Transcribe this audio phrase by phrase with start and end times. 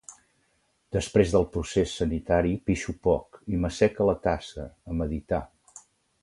[0.95, 5.43] Després del procés sanitari pixo poc i m'assec a la tassa, a meditar.